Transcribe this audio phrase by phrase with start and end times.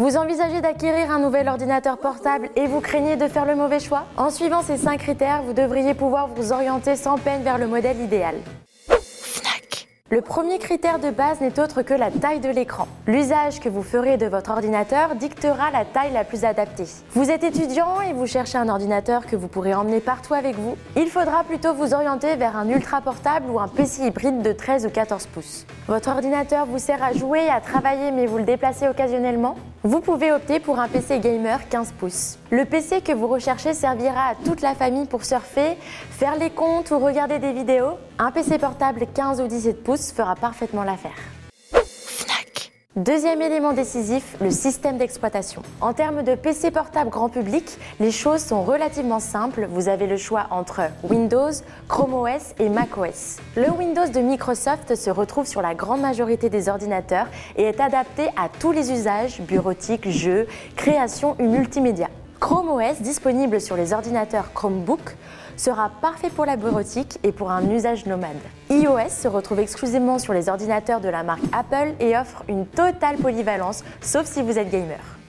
[0.00, 4.04] Vous envisagez d'acquérir un nouvel ordinateur portable et vous craignez de faire le mauvais choix?
[4.16, 8.00] En suivant ces 5 critères, vous devriez pouvoir vous orienter sans peine vers le modèle
[8.00, 8.36] idéal.
[10.08, 12.88] Le premier critère de base n'est autre que la taille de l'écran.
[13.06, 16.86] L'usage que vous ferez de votre ordinateur dictera la taille la plus adaptée.
[17.10, 20.76] Vous êtes étudiant et vous cherchez un ordinateur que vous pourrez emmener partout avec vous.
[20.96, 24.86] Il faudra plutôt vous orienter vers un ultra portable ou un PC hybride de 13
[24.86, 25.64] ou 14 pouces.
[25.86, 29.54] Votre ordinateur vous sert à jouer, à travailler mais vous le déplacez occasionnellement?
[29.82, 32.38] Vous pouvez opter pour un PC gamer 15 pouces.
[32.50, 35.78] Le PC que vous recherchez servira à toute la famille pour surfer,
[36.10, 37.92] faire les comptes ou regarder des vidéos.
[38.18, 41.16] Un PC portable 15 ou 17 pouces fera parfaitement l'affaire.
[42.96, 45.62] Deuxième élément décisif, le système d'exploitation.
[45.80, 49.68] En termes de PC portable grand public, les choses sont relativement simples.
[49.70, 51.52] Vous avez le choix entre Windows,
[51.86, 53.36] Chrome OS et Mac OS.
[53.54, 58.24] Le Windows de Microsoft se retrouve sur la grande majorité des ordinateurs et est adapté
[58.36, 62.08] à tous les usages, bureautiques, jeux, création ou multimédia.
[62.40, 65.14] Chrome OS, disponible sur les ordinateurs Chromebook,
[65.56, 68.30] sera parfait pour la bureautique et pour un usage nomade.
[68.70, 73.18] iOS se retrouve exclusivement sur les ordinateurs de la marque Apple et offre une totale
[73.18, 75.19] polyvalence, sauf si vous êtes gamer.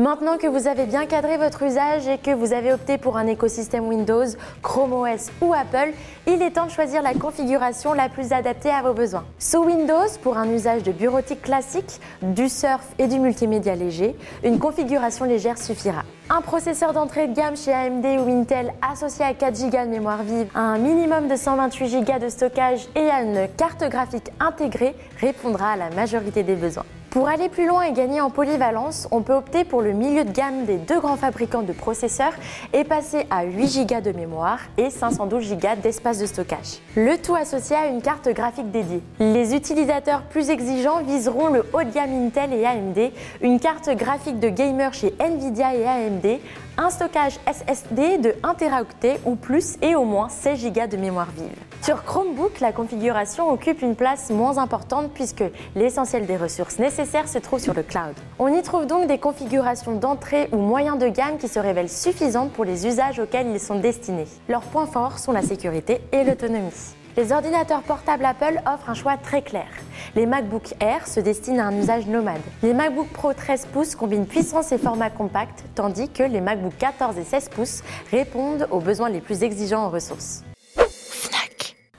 [0.00, 3.28] Maintenant que vous avez bien cadré votre usage et que vous avez opté pour un
[3.28, 4.24] écosystème Windows,
[4.60, 5.92] Chrome OS ou Apple,
[6.26, 9.24] il est temps de choisir la configuration la plus adaptée à vos besoins.
[9.38, 14.58] Sous Windows, pour un usage de bureautique classique, du surf et du multimédia léger, une
[14.58, 16.02] configuration légère suffira.
[16.28, 20.24] Un processeur d'entrée de gamme chez AMD ou Intel associé à 4 Go de mémoire
[20.24, 24.96] vive, à un minimum de 128 Go de stockage et à une carte graphique intégrée
[25.20, 26.84] répondra à la majorité des besoins.
[27.14, 30.32] Pour aller plus loin et gagner en polyvalence, on peut opter pour le milieu de
[30.32, 32.32] gamme des deux grands fabricants de processeurs
[32.72, 36.80] et passer à 8 Go de mémoire et 512 Go d'espace de stockage.
[36.96, 39.00] Le tout associé à une carte graphique dédiée.
[39.20, 44.40] Les utilisateurs plus exigeants viseront le haut de gamme Intel et AMD, une carte graphique
[44.40, 46.40] de gamer chez Nvidia et AMD,
[46.76, 51.28] un stockage SSD de 1 Teraoctet ou plus et au moins 16 Go de mémoire
[51.36, 51.52] vive.
[51.80, 55.44] Sur Chromebook, la configuration occupe une place moins importante puisque
[55.76, 58.14] l'essentiel des ressources nécessaires se trouve sur le cloud.
[58.38, 62.52] On y trouve donc des configurations d'entrée ou moyen de gamme qui se révèlent suffisantes
[62.52, 64.26] pour les usages auxquels ils sont destinés.
[64.48, 66.72] Leurs points forts sont la sécurité et l'autonomie.
[67.16, 69.68] Les ordinateurs portables Apple offrent un choix très clair.
[70.16, 72.40] Les MacBook Air se destinent à un usage nomade.
[72.62, 77.16] Les MacBook Pro 13 pouces combinent puissance et format compact, tandis que les MacBook 14
[77.18, 80.42] et 16 pouces répondent aux besoins les plus exigeants en ressources.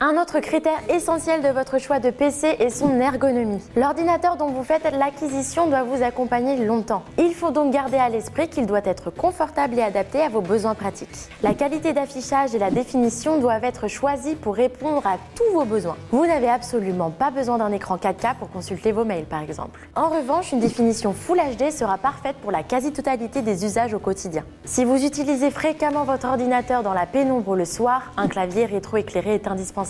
[0.01, 3.63] Un autre critère essentiel de votre choix de PC est son ergonomie.
[3.77, 7.03] L'ordinateur dont vous faites l'acquisition doit vous accompagner longtemps.
[7.17, 10.75] Il faut donc garder à l'esprit qu'il doit être confortable et adapté à vos besoins
[10.75, 11.29] pratiques.
[11.43, 15.95] La qualité d'affichage et la définition doivent être choisies pour répondre à tous vos besoins.
[16.11, 19.87] Vous n'avez absolument pas besoin d'un écran 4K pour consulter vos mails par exemple.
[19.95, 24.43] En revanche, une définition Full HD sera parfaite pour la quasi-totalité des usages au quotidien.
[24.65, 29.47] Si vous utilisez fréquemment votre ordinateur dans la pénombre le soir, un clavier rétro-éclairé est
[29.47, 29.85] indispensable.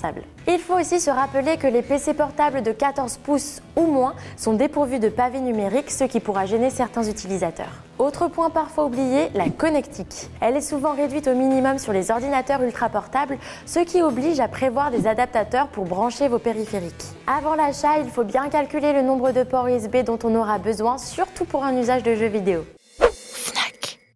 [0.47, 4.53] Il faut aussi se rappeler que les PC portables de 14 pouces ou moins sont
[4.53, 7.81] dépourvus de pavés numériques, ce qui pourra gêner certains utilisateurs.
[7.97, 10.29] Autre point parfois oublié, la connectique.
[10.41, 14.47] Elle est souvent réduite au minimum sur les ordinateurs ultra portables, ce qui oblige à
[14.47, 17.05] prévoir des adaptateurs pour brancher vos périphériques.
[17.25, 20.97] Avant l'achat, il faut bien calculer le nombre de ports USB dont on aura besoin,
[20.97, 22.65] surtout pour un usage de jeux vidéo.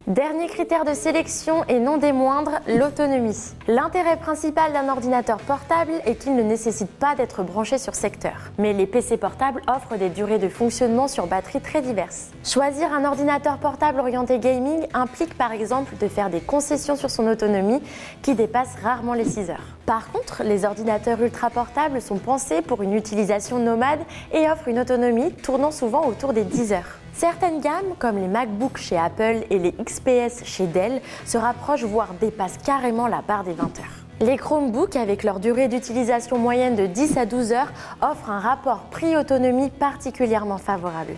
[0.10, 3.38] Dernier critère de sélection et non des moindres, l'autonomie.
[3.68, 8.34] L'intérêt principal d'un ordinateur portable est qu'il ne nécessite pas d'être branché sur secteur.
[8.58, 12.32] Mais les PC portables offrent des durées de fonctionnement sur batterie très diverses.
[12.44, 17.28] Choisir un ordinateur portable orienté gaming implique par exemple de faire des concessions sur son
[17.28, 17.84] autonomie
[18.24, 19.78] qui dépassent rarement les 6 heures.
[19.90, 24.02] Par contre, les ordinateurs ultra portables sont pensés pour une utilisation nomade
[24.32, 27.00] et offrent une autonomie tournant souvent autour des 10 heures.
[27.12, 32.14] Certaines gammes, comme les MacBooks chez Apple et les XPS chez Dell, se rapprochent voire
[32.22, 34.06] dépassent carrément la barre des 20 heures.
[34.22, 38.82] Les Chromebooks, avec leur durée d'utilisation moyenne de 10 à 12 heures, offrent un rapport
[38.92, 41.16] prix-autonomie particulièrement favorable.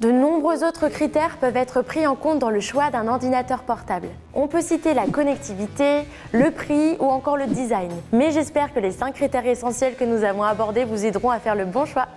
[0.00, 4.08] De nombreux autres critères peuvent être pris en compte dans le choix d'un ordinateur portable.
[4.32, 7.90] On peut citer la connectivité, le prix ou encore le design.
[8.10, 11.54] Mais j'espère que les 5 critères essentiels que nous avons abordés vous aideront à faire
[11.54, 12.08] le bon choix.